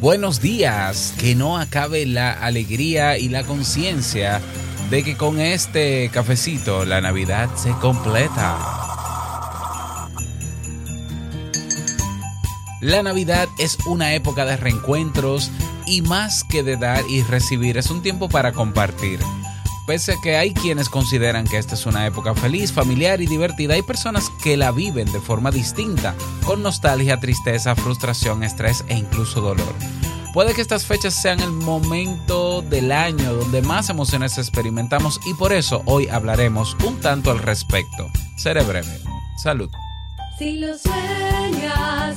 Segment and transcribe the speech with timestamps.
[0.00, 4.40] Buenos días, que no acabe la alegría y la conciencia
[4.90, 8.58] de que con este cafecito la Navidad se completa.
[12.80, 15.50] La Navidad es una época de reencuentros
[15.86, 19.20] y más que de dar y recibir, es un tiempo para compartir.
[19.86, 23.74] Pese a que hay quienes consideran que esta es una época feliz, familiar y divertida,
[23.74, 26.14] hay personas que la viven de forma distinta,
[26.46, 29.74] con nostalgia, tristeza, frustración, estrés e incluso dolor.
[30.32, 35.52] Puede que estas fechas sean el momento del año donde más emociones experimentamos y por
[35.52, 38.10] eso hoy hablaremos un tanto al respecto.
[38.36, 38.98] Seré breve.
[39.36, 39.70] Salud.
[40.38, 42.16] Si lo sueñas,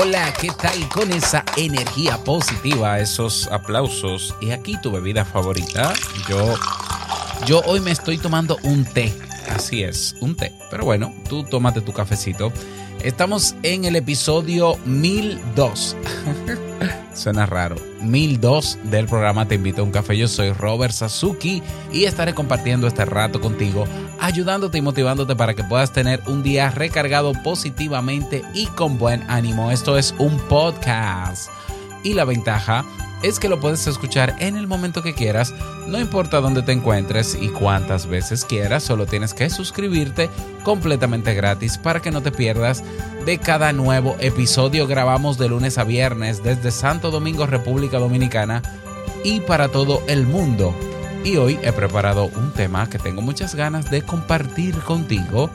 [0.00, 4.32] Hola, ¿qué tal con esa energía positiva, esos aplausos?
[4.40, 5.92] Y aquí tu bebida favorita.
[6.28, 6.54] Yo,
[7.46, 9.12] yo hoy me estoy tomando un té.
[9.50, 10.52] Así es, un té.
[10.70, 12.52] Pero bueno, tú tómate tu cafecito.
[13.02, 15.96] Estamos en el episodio 1002.
[17.14, 17.76] Suena raro.
[18.02, 20.16] 1002 del programa Te invito a un café.
[20.16, 23.84] Yo soy Robert Sasuki y estaré compartiendo este rato contigo,
[24.18, 29.70] ayudándote y motivándote para que puedas tener un día recargado positivamente y con buen ánimo.
[29.70, 31.50] Esto es un podcast.
[32.02, 32.84] Y la ventaja
[33.22, 35.54] es que lo puedes escuchar en el momento que quieras,
[35.86, 40.30] no importa dónde te encuentres y cuántas veces quieras, solo tienes que suscribirte
[40.62, 42.84] completamente gratis para que no te pierdas
[43.24, 44.86] de cada nuevo episodio.
[44.86, 48.62] Grabamos de lunes a viernes desde Santo Domingo, República Dominicana
[49.24, 50.74] y para todo el mundo.
[51.24, 55.50] Y hoy he preparado un tema que tengo muchas ganas de compartir contigo.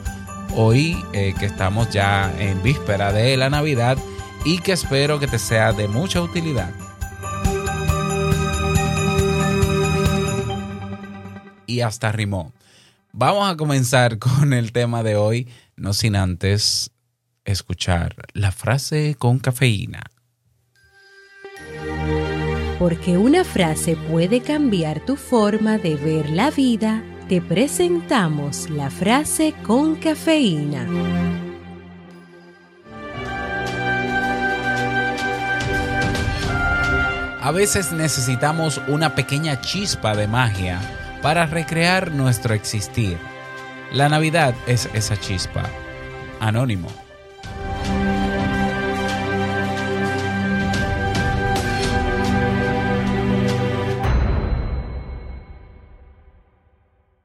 [0.54, 3.96] Hoy eh, que estamos ya en víspera de la Navidad
[4.44, 6.70] y que espero que te sea de mucha utilidad.
[11.66, 12.52] Y hasta rimó.
[13.12, 16.90] Vamos a comenzar con el tema de hoy, no sin antes
[17.44, 20.02] escuchar la frase con cafeína.
[22.78, 29.54] Porque una frase puede cambiar tu forma de ver la vida, te presentamos la frase
[29.62, 30.86] con cafeína.
[37.40, 40.80] A veces necesitamos una pequeña chispa de magia
[41.24, 43.16] para recrear nuestro existir.
[43.90, 45.64] La Navidad es esa chispa.
[46.38, 46.86] Anónimo.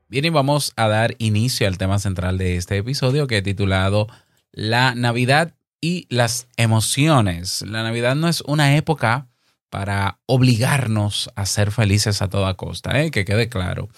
[0.07, 4.07] Bien, y vamos a dar inicio al tema central de este episodio que he titulado
[4.53, 7.63] La Navidad y las emociones.
[7.63, 9.27] La Navidad no es una época
[9.69, 13.11] para obligarnos a ser felices a toda costa, ¿eh?
[13.11, 13.89] que quede claro.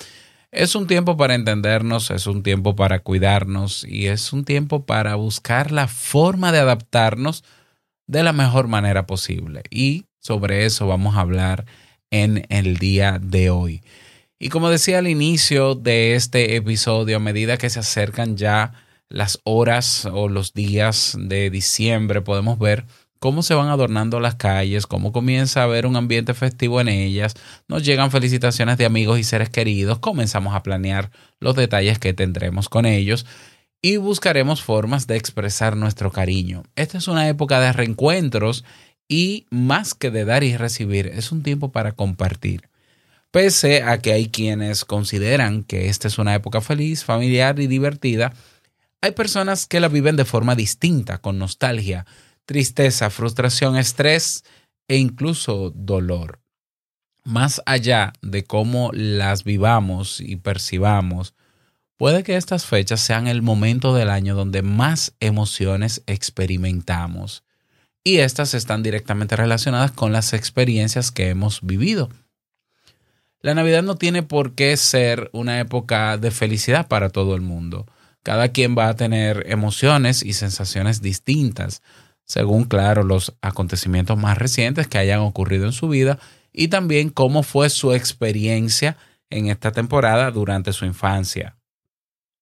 [0.52, 5.16] Es un tiempo para entendernos, es un tiempo para cuidarnos y es un tiempo para
[5.16, 7.46] buscar la forma de adaptarnos
[8.08, 9.64] de la mejor manera posible.
[9.70, 11.66] Y sobre eso vamos a hablar
[12.10, 13.82] en el día de hoy.
[14.38, 18.74] Y como decía al inicio de este episodio, a medida que se acercan ya
[19.08, 22.86] las horas o los días de diciembre, podemos ver
[23.22, 27.36] cómo se van adornando las calles, cómo comienza a haber un ambiente festivo en ellas,
[27.68, 32.68] nos llegan felicitaciones de amigos y seres queridos, comenzamos a planear los detalles que tendremos
[32.68, 33.28] con ellos
[33.80, 36.64] y buscaremos formas de expresar nuestro cariño.
[36.76, 38.66] Esta es una época de reencuentros
[39.08, 42.70] y más que de dar y recibir, es un tiempo para compartir.
[43.30, 48.34] Pese a que hay quienes consideran que esta es una época feliz, familiar y divertida,
[49.00, 52.08] hay personas que la viven de forma distinta, con nostalgia,
[52.46, 54.44] tristeza, frustración, estrés
[54.88, 56.42] e incluso dolor.
[57.24, 61.36] Más allá de cómo las vivamos y percibamos,
[61.98, 67.44] puede que estas fechas sean el momento del año donde más emociones experimentamos.
[68.04, 72.10] y estas están directamente relacionadas con las experiencias que hemos vivido.
[73.42, 77.86] La Navidad no tiene por qué ser una época de felicidad para todo el mundo.
[78.24, 81.82] Cada quien va a tener emociones y sensaciones distintas,
[82.32, 86.18] según, claro, los acontecimientos más recientes que hayan ocurrido en su vida
[86.54, 88.96] y también cómo fue su experiencia
[89.30, 91.58] en esta temporada durante su infancia.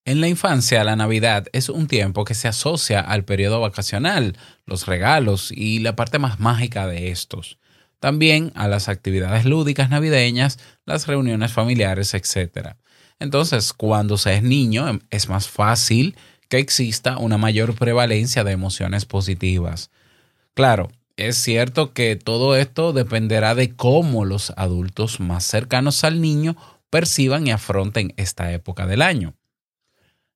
[0.05, 4.37] En la infancia, la Navidad es un tiempo que se asocia al periodo vacacional,
[4.67, 7.57] los regalos y la parte más mágica de estos.
[7.99, 12.75] También a las actividades lúdicas navideñas, las reuniones familiares, etc.
[13.17, 16.15] Entonces, cuando se es niño, em, es más fácil
[16.49, 19.91] que exista una mayor prevalencia de emociones positivas.
[20.53, 26.57] Claro, es cierto que todo esto dependerá de cómo los adultos más cercanos al niño
[26.89, 29.35] perciban y afronten esta época del año.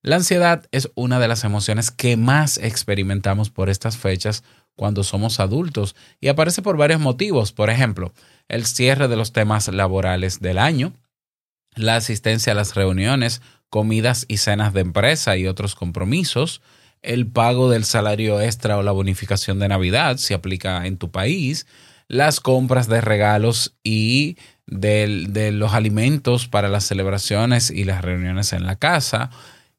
[0.02, 4.44] La ansiedad es una de las emociones que más experimentamos por estas fechas
[4.76, 7.54] cuando somos adultos y aparece por varios motivos.
[7.54, 8.14] Por ejemplo,
[8.50, 10.94] el cierre de los temas laborales del año,
[11.76, 13.42] la asistencia a las reuniones,
[13.74, 16.62] comidas y cenas de empresa y otros compromisos,
[17.02, 21.66] el pago del salario extra o la bonificación de Navidad, si aplica en tu país,
[22.08, 24.38] las compras de regalos y
[24.68, 29.32] de los alimentos para las celebraciones y las reuniones en la casa.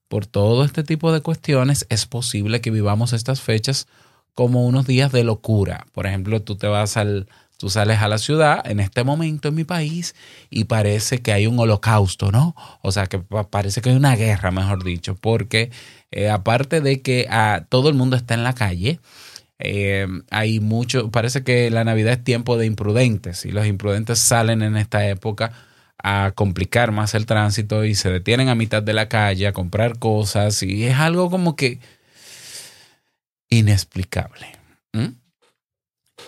[0.08, 3.86] Por todo este tipo de cuestiones es posible que vivamos estas fechas
[4.34, 5.86] como unos días de locura.
[5.92, 7.28] Por ejemplo, tú te vas al,
[7.64, 10.14] tú sales a la ciudad en este momento en mi país
[10.50, 12.54] y parece que hay un holocausto, ¿no?
[12.82, 15.70] O sea, que parece que hay una guerra, mejor dicho, porque
[16.10, 19.00] eh, aparte de que ah, todo el mundo está en la calle,
[19.58, 24.60] eh, hay mucho, parece que la Navidad es tiempo de imprudentes y los imprudentes salen
[24.60, 25.52] en esta época
[25.96, 29.98] a complicar más el tránsito y se detienen a mitad de la calle a comprar
[29.98, 31.78] cosas y es algo como que
[33.48, 34.48] inexplicable.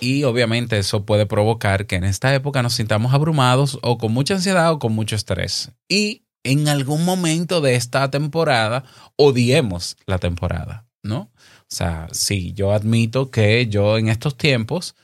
[0.01, 4.35] Y obviamente eso puede provocar que en esta época nos sintamos abrumados o con mucha
[4.35, 5.73] ansiedad o con mucho estrés.
[5.89, 8.85] Y en algún momento de esta temporada
[9.17, 11.31] odiemos la temporada, ¿no?
[11.63, 14.95] O sea, sí, yo admito que yo en estos tiempos,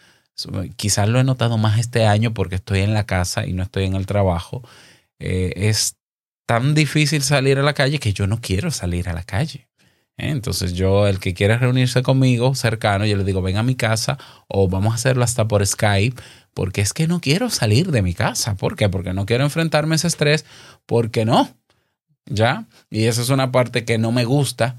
[0.77, 3.85] quizás lo he notado más este año porque estoy en la casa y no estoy
[3.85, 4.63] en el trabajo,
[5.19, 5.97] eh, es
[6.47, 9.69] tan difícil salir a la calle que yo no quiero salir a la calle.
[10.17, 10.31] ¿Eh?
[10.31, 14.19] Entonces yo, el que quiera reunirse conmigo cercano, yo le digo, ven a mi casa
[14.49, 16.21] o vamos a hacerlo hasta por Skype,
[16.55, 18.57] porque es que no quiero salir de mi casa.
[18.57, 18.89] ¿Por qué?
[18.89, 20.45] Porque no quiero enfrentarme a ese estrés,
[20.87, 21.49] porque no.
[22.27, 22.67] ¿Ya?
[22.91, 24.77] Y esa es una parte que no me gusta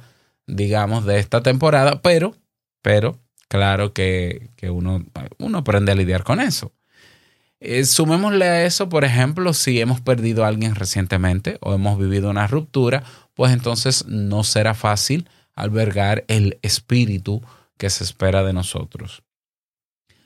[0.47, 2.35] digamos, de esta temporada, pero,
[2.81, 5.05] pero, claro que, que uno,
[5.39, 6.73] uno aprende a lidiar con eso.
[7.65, 12.29] Eh, sumémosle a eso, por ejemplo, si hemos perdido a alguien recientemente o hemos vivido
[12.29, 13.05] una ruptura,
[13.35, 17.41] pues entonces no será fácil albergar el espíritu
[17.77, 19.23] que se espera de nosotros.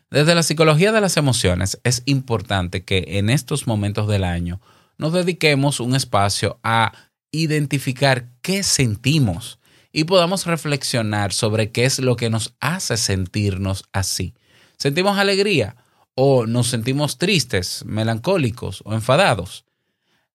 [0.09, 4.59] Desde la psicología de las emociones es importante que en estos momentos del año
[4.97, 6.91] nos dediquemos un espacio a
[7.29, 9.59] identificar qué sentimos
[9.91, 14.33] y podamos reflexionar sobre qué es lo que nos hace sentirnos así.
[14.79, 15.75] ¿Sentimos alegría
[16.19, 19.65] o nos sentimos tristes, melancólicos o enfadados?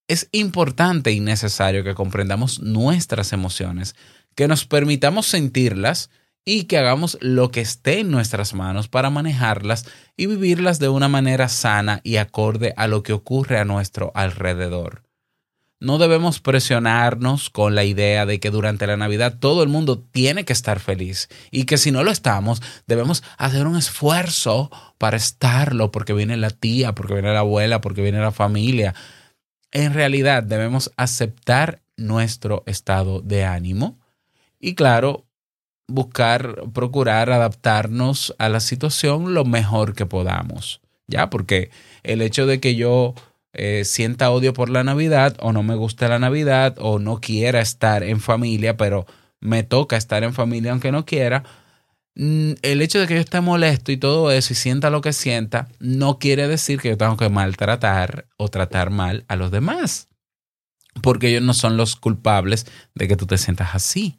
[0.06, 3.96] Es importante y necesario que comprendamos nuestras emociones,
[4.36, 6.08] que nos permitamos sentirlas
[6.44, 9.86] y que hagamos lo que esté en nuestras manos para manejarlas
[10.16, 15.02] y vivirlas de una manera sana y acorde a lo que ocurre a nuestro alrededor
[15.82, 20.44] no debemos presionarnos con la idea de que durante la Navidad todo el mundo tiene
[20.44, 25.90] que estar feliz y que si no lo estamos, debemos hacer un esfuerzo para estarlo
[25.90, 28.94] porque viene la tía, porque viene la abuela, porque viene la familia.
[29.72, 33.98] En realidad debemos aceptar nuestro estado de ánimo
[34.60, 35.26] y claro,
[35.88, 40.80] buscar, procurar adaptarnos a la situación lo mejor que podamos.
[41.08, 41.70] Ya, porque
[42.04, 43.14] el hecho de que yo
[43.52, 47.60] eh, sienta odio por la Navidad o no me gusta la Navidad o no quiera
[47.60, 49.06] estar en familia, pero
[49.40, 51.44] me toca estar en familia aunque no quiera,
[52.14, 55.12] mm, el hecho de que yo esté molesto y todo eso y sienta lo que
[55.12, 60.08] sienta, no quiere decir que yo tengo que maltratar o tratar mal a los demás.
[61.02, 64.18] Porque ellos no son los culpables de que tú te sientas así.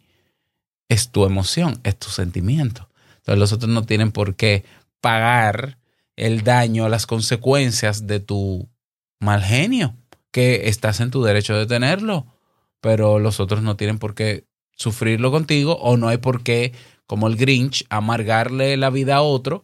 [0.89, 2.89] Es tu emoción, es tu sentimiento.
[3.17, 4.65] Entonces los otros no tienen por qué
[5.01, 5.77] pagar
[6.15, 8.67] el daño, las consecuencias de tu
[9.23, 9.95] mal genio,
[10.31, 12.27] que estás en tu derecho de tenerlo,
[12.81, 16.73] pero los otros no tienen por qué sufrirlo contigo o no hay por qué,
[17.07, 19.63] como el Grinch, amargarle la vida a otro.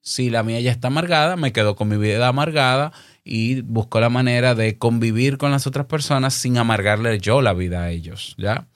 [0.00, 2.92] Si la mía ya está amargada, me quedo con mi vida amargada
[3.24, 7.82] y busco la manera de convivir con las otras personas sin amargarle yo la vida
[7.82, 8.68] a ellos, ¿ya?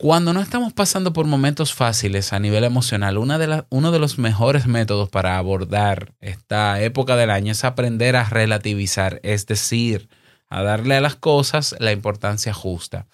[0.00, 4.16] Cuando no estamos pasando por momentos fáciles a nivel emocional, una de uno de los
[4.16, 10.08] mejores métodos para abordar esta época del año es aprender a relativizar, es decir,
[10.48, 13.08] a darle a las cosas la importancia justa.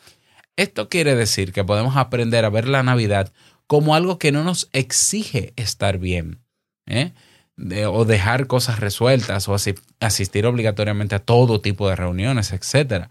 [0.57, 3.33] Esto quiere decir que podemos aprender a ver la Navidad
[3.67, 6.43] como algo que no nos exige estar bien,
[6.85, 7.15] ¿eh?
[7.87, 13.09] O dejar cosas resueltas, o asi- asistir obligatoriamente a todo tipo de reuniones, etc.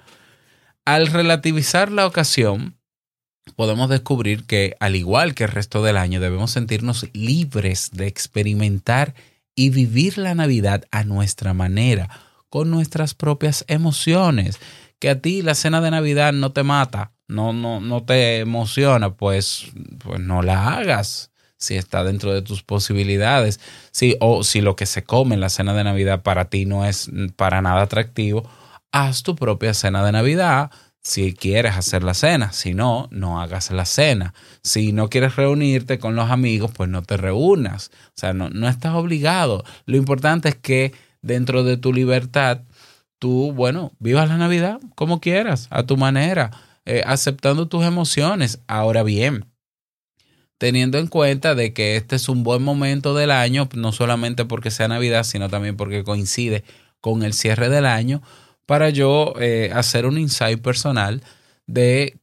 [0.85, 2.77] Al relativizar la ocasión,
[3.55, 9.13] podemos descubrir que, al igual que el resto del año, debemos sentirnos libres de experimentar
[9.55, 12.09] y vivir la Navidad a nuestra manera,
[12.49, 14.59] con nuestras propias emociones.
[14.99, 19.13] Que a ti la cena de Navidad no te mata, no, no, no te emociona,
[19.15, 19.67] pues,
[19.99, 23.59] pues no la hagas si está dentro de tus posibilidades.
[23.91, 26.85] Si, o si lo que se come en la cena de Navidad para ti no
[26.85, 28.49] es para nada atractivo,
[28.91, 30.71] haz tu propia cena de Navidad
[31.03, 32.53] si quieres hacer la cena.
[32.53, 34.33] Si no, no hagas la cena.
[34.63, 37.91] Si no quieres reunirte con los amigos, pues no te reúnas.
[38.07, 39.63] O sea, no, no estás obligado.
[39.85, 42.61] Lo importante es que dentro de tu libertad,
[43.19, 46.51] tú, bueno, vivas la Navidad como quieras, a tu manera,
[46.85, 48.59] eh, aceptando tus emociones.
[48.67, 49.45] Ahora bien,
[50.57, 54.71] teniendo en cuenta de que este es un buen momento del año, no solamente porque
[54.71, 56.63] sea Navidad, sino también porque coincide
[57.01, 58.21] con el cierre del año,
[58.65, 61.21] para yo eh, hacer un insight personal
[61.67, 62.19] de,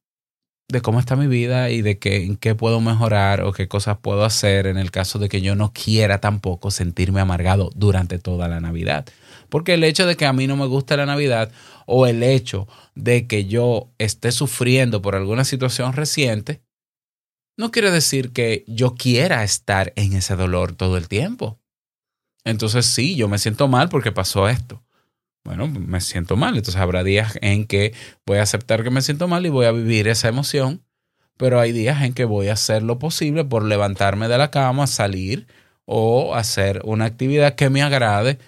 [0.69, 3.99] de cómo está mi vida y de qué, en qué puedo mejorar o qué cosas
[3.99, 8.49] puedo hacer en el caso de que yo no quiera tampoco sentirme amargado durante toda
[8.49, 9.07] la Navidad.
[9.49, 11.51] Porque el hecho de que a mí no me guste la Navidad
[11.87, 16.63] o el hecho de que yo esté sufriendo por alguna situación reciente,
[17.57, 21.61] no quiere decir que yo quiera estar en ese dolor todo el tiempo.
[22.45, 24.83] Entonces sí, yo me siento mal porque pasó esto.
[25.45, 26.57] Bueno, me siento mal.
[26.57, 27.95] Entonces habrá días en que
[28.27, 30.83] voy a aceptar que me siento mal y voy a vivir esa emoción.
[31.37, 34.87] Pero hay días en que voy a hacer lo posible por levantarme de la cama,
[34.87, 35.47] salir
[35.87, 38.39] o hacer una actividad que me agrade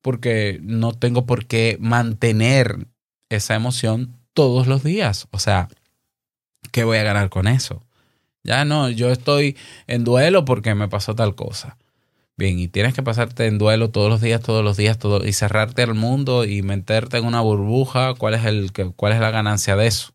[0.00, 2.86] porque no tengo por qué mantener
[3.28, 5.28] esa emoción todos los días.
[5.30, 5.68] O sea,
[6.72, 7.84] ¿qué voy a ganar con eso?
[8.42, 11.76] Ya no, yo estoy en duelo porque me pasó tal cosa.
[12.38, 15.32] Bien, y tienes que pasarte en duelo todos los días, todos los días, todo, y
[15.32, 18.14] cerrarte al mundo y meterte en una burbuja.
[18.14, 20.12] ¿Cuál es, el, ¿Cuál es la ganancia de eso?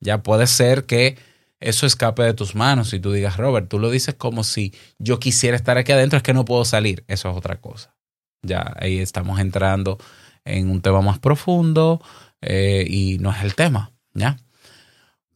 [0.00, 1.16] Ya puede ser que
[1.60, 5.20] eso escape de tus manos y tú digas, Robert, tú lo dices como si yo
[5.20, 7.04] quisiera estar aquí adentro, es que no puedo salir.
[7.06, 7.94] Eso es otra cosa.
[8.42, 9.98] Ya ahí estamos entrando
[10.44, 12.02] en un tema más profundo
[12.40, 14.38] eh, y no es el tema, ¿ya?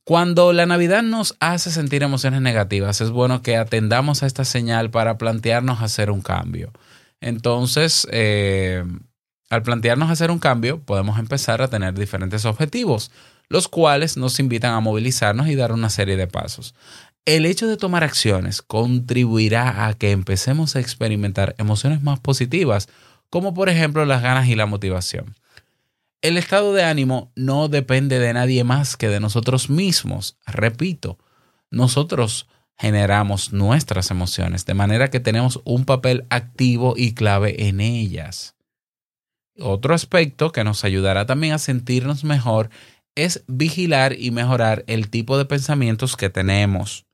[0.04, 4.90] Cuando la Navidad nos hace sentir emociones negativas, es bueno que atendamos a esta señal
[4.90, 6.73] para plantearnos hacer un cambio.
[7.23, 8.84] Entonces, eh,
[9.49, 13.11] al plantearnos hacer un cambio, podemos empezar a tener diferentes objetivos,
[13.49, 16.75] los cuales nos invitan a movilizarnos y dar una serie de pasos.
[17.25, 22.90] El hecho de tomar acciones contribuirá a que empecemos a experimentar emociones más positivas,
[23.30, 25.34] como por ejemplo las ganas y la motivación.
[26.24, 30.38] El estado de ánimo no depende de nadie más que de nosotros mismos.
[30.46, 31.18] Repito,
[31.70, 38.56] nosotros generamos nuestras emociones, de manera que tenemos un papel activo y clave en ellas.
[39.58, 42.70] Otro aspecto que nos ayudará también a sentirnos mejor
[43.14, 47.04] es vigilar y mejorar el tipo de pensamientos que tenemos.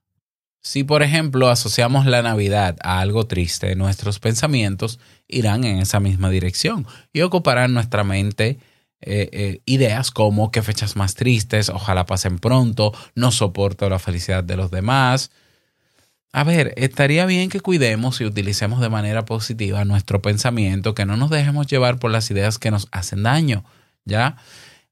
[0.62, 6.30] Si, por ejemplo, asociamos la Navidad a algo triste, nuestros pensamientos irán en esa misma
[6.30, 8.60] dirección y ocuparán nuestra mente
[9.02, 14.44] eh, eh, ideas como qué fechas más tristes, ojalá pasen pronto, no soporto la felicidad
[14.44, 15.30] de los demás.
[16.32, 21.16] A ver, estaría bien que cuidemos y utilicemos de manera positiva nuestro pensamiento, que no
[21.16, 23.64] nos dejemos llevar por las ideas que nos hacen daño,
[24.04, 24.36] ¿ya?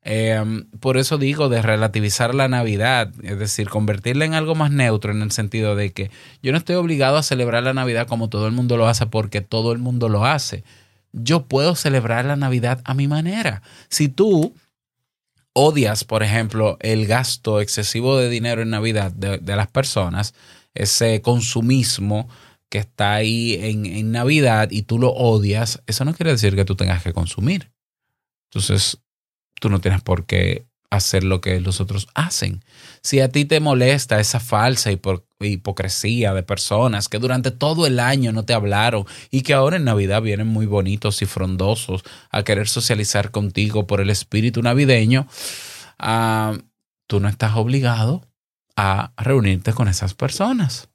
[0.03, 5.13] Eh, por eso digo de relativizar la Navidad, es decir, convertirla en algo más neutro
[5.13, 6.11] en el sentido de que
[6.43, 9.43] yo no estoy obligado a celebrar la Navidad como todo el mundo lo hace porque
[9.43, 10.65] todo el mundo lo hace.
[11.21, 13.63] Yo puedo celebrar la Navidad a mi manera.
[13.89, 14.55] Si tú
[15.53, 20.35] odias, por ejemplo, el gasto excesivo de dinero en Navidad de, de las personas,
[20.75, 22.29] ese consumismo
[22.69, 26.65] que está ahí en, en Navidad y tú lo odias, eso no quiere decir que
[26.65, 27.73] tú tengas que consumir.
[28.51, 28.99] Entonces,
[29.61, 32.63] tú no tienes por qué hacer lo que los otros hacen.
[33.03, 38.01] Si a ti te molesta esa falsa hipo- hipocresía de personas que durante todo el
[38.01, 42.43] año no te hablaron y que ahora en Navidad vienen muy bonitos y frondosos a
[42.43, 45.29] querer socializar contigo por el espíritu navideño,
[45.99, 46.59] ah,
[47.07, 48.27] tú no estás obligado
[48.77, 50.89] a reunirte con esas personas.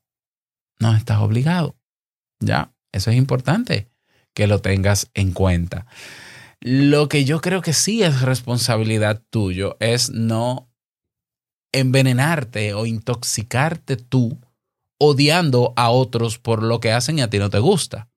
[0.80, 1.76] No estás obligado.
[2.40, 3.90] Ya, eso es importante
[4.34, 5.86] que lo tengas en cuenta.
[6.60, 10.73] Lo que yo creo que sí es responsabilidad tuyo es no
[11.74, 14.40] envenenarte o intoxicarte tú
[14.98, 18.08] odiando a otros por lo que hacen y a ti no te gusta.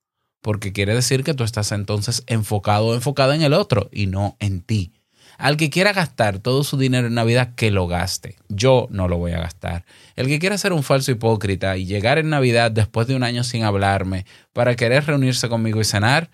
[0.40, 4.36] Porque quiere decir que tú estás entonces enfocado o enfocada en el otro y no
[4.38, 4.92] en ti.
[5.38, 8.36] Al que quiera gastar todo su dinero en Navidad, que lo gaste.
[8.48, 9.84] Yo no lo voy a gastar.
[10.14, 13.44] El que quiera ser un falso hipócrita y llegar en Navidad después de un año
[13.44, 16.30] sin hablarme para querer reunirse conmigo y cenar,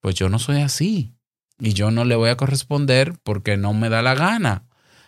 [0.00, 1.12] pues yo no soy así.
[1.58, 4.64] Y yo no le voy a corresponder porque no me da la gana.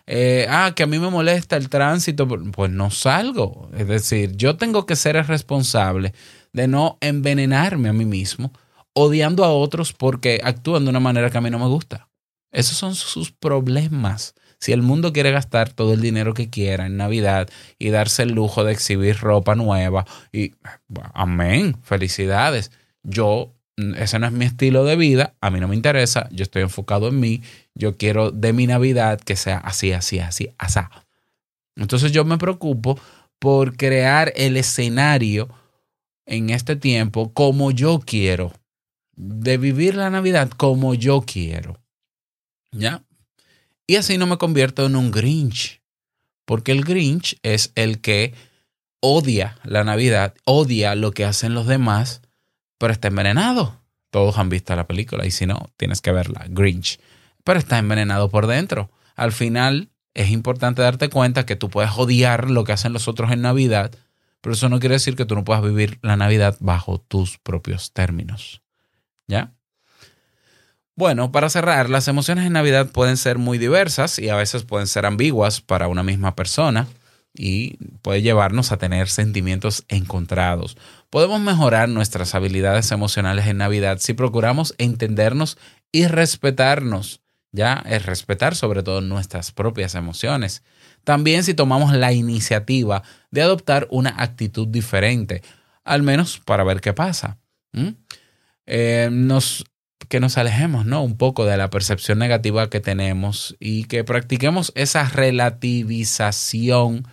[0.06, 3.70] Eh, ah, que a mí me molesta el tránsito, pues no salgo.
[3.76, 6.12] Es decir, yo tengo que ser el responsable
[6.52, 8.52] de no envenenarme a mí mismo,
[8.92, 12.08] odiando a otros porque actúan de una manera que a mí no me gusta.
[12.52, 14.34] Esos son sus problemas.
[14.61, 18.32] Si el mundo quiere gastar todo el dinero que quiera en Navidad y darse el
[18.32, 20.54] lujo de exhibir ropa nueva, y
[21.12, 22.70] amén, felicidades.
[23.02, 26.62] Yo, ese no es mi estilo de vida, a mí no me interesa, yo estoy
[26.62, 27.43] enfocado en mí,
[27.75, 30.90] yo quiero de mi Navidad que sea así, así, así, asá.
[31.76, 32.99] Entonces yo me preocupo
[33.38, 35.49] por crear el escenario
[36.26, 38.52] en este tiempo como yo quiero,
[39.16, 41.81] de vivir la Navidad como yo quiero.
[42.73, 43.02] ¿Ya?
[43.87, 45.83] Y así no me convierto en un Grinch,
[46.45, 48.35] porque el Grinch es el que
[49.00, 52.23] odia la Navidad, odia lo que hacen los demás,
[52.78, 53.81] pero está envenenado.
[54.11, 57.00] Todos han visto la película y si no, tienes que verla, Grinch.
[57.43, 58.90] Pero está envenenado por dentro.
[59.16, 63.33] Al final es importante darte cuenta que tú puedes odiar lo que hacen los otros
[63.33, 63.93] en Navidad,
[64.40, 67.93] pero eso no quiere decir que tú no puedas vivir la Navidad bajo tus propios
[67.93, 68.62] términos.
[69.26, 69.54] ¿Ya?
[70.97, 74.87] Bueno, para cerrar, las emociones en Navidad pueden ser muy diversas y a veces pueden
[74.87, 76.87] ser ambiguas para una misma persona
[77.35, 80.76] y puede llevarnos a tener sentimientos encontrados.
[81.11, 85.59] Podemos mejorar nuestras habilidades emocionales en Navidad si procuramos entendernos
[85.91, 87.21] y respetarnos.
[87.50, 90.62] Ya es respetar sobre todo nuestras propias emociones.
[91.05, 95.43] También si tomamos la iniciativa de adoptar una actitud diferente,
[95.85, 97.38] al menos para ver qué pasa.
[98.67, 99.64] Eh, nos
[100.09, 101.03] que nos alejemos, ¿no?
[101.03, 107.07] Un poco de la percepción negativa que tenemos y que practiquemos esa relativización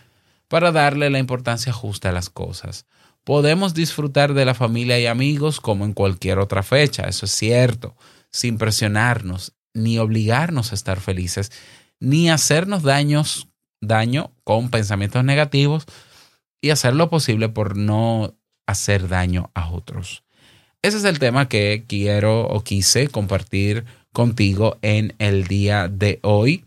[0.52, 2.86] para darle la importancia justa a las cosas.
[3.24, 7.96] Podemos disfrutar de la familia y amigos como en cualquier otra fecha, eso es cierto,
[8.32, 11.54] sin presionarnos, ni obligarnos a estar felices,
[12.02, 13.48] ni hacernos daños,
[13.80, 15.86] daño con pensamientos negativos
[16.60, 18.36] y hacer lo posible por no
[18.68, 20.26] hacer daño a otros.
[20.82, 26.66] Ese es el tema que quiero o quise compartir contigo en el día de hoy.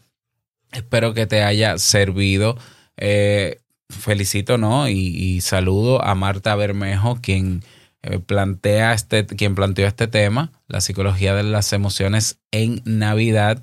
[0.73, 2.57] Espero que te haya servido.
[2.97, 3.59] Eh,
[3.90, 4.88] felicito, ¿no?
[4.88, 7.62] Y, saludo a Marta Bermejo, quien
[8.03, 13.62] eh, plantea este, quien planteó este tema, la psicología de las emociones en Navidad.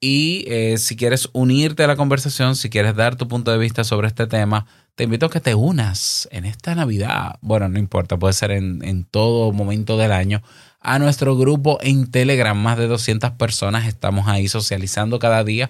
[0.00, 3.82] Y eh, si quieres unirte a la conversación, si quieres dar tu punto de vista
[3.82, 7.36] sobre este tema, te invito a que te unas en esta Navidad.
[7.40, 10.42] Bueno, no importa, puede ser en, en todo momento del año.
[10.80, 15.68] A nuestro grupo en Telegram, más de 200 personas, estamos ahí socializando cada día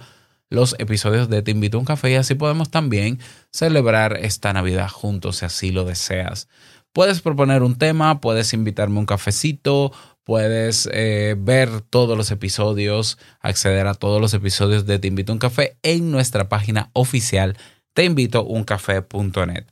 [0.51, 3.19] los episodios de Te invito un café y así podemos también
[3.51, 6.49] celebrar esta Navidad juntos si así lo deseas.
[6.93, 9.93] Puedes proponer un tema, puedes invitarme un cafecito,
[10.25, 15.39] puedes eh, ver todos los episodios, acceder a todos los episodios de Te invito un
[15.39, 17.57] café en nuestra página oficial
[17.95, 19.65] teinvitouncafé.net.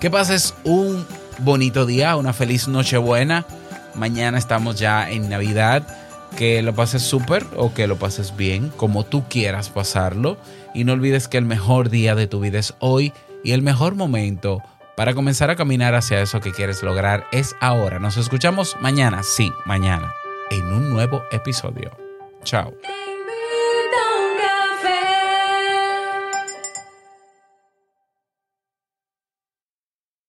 [0.00, 1.06] Que pases un
[1.38, 3.46] bonito día, una feliz Nochebuena.
[3.94, 6.03] Mañana estamos ya en Navidad.
[6.36, 10.36] Que lo pases súper o que lo pases bien, como tú quieras pasarlo.
[10.74, 13.12] Y no olvides que el mejor día de tu vida es hoy
[13.44, 14.60] y el mejor momento
[14.96, 17.98] para comenzar a caminar hacia eso que quieres lograr es ahora.
[17.98, 20.12] Nos escuchamos mañana, sí, mañana,
[20.50, 21.96] en un nuevo episodio.
[22.44, 22.74] Chao.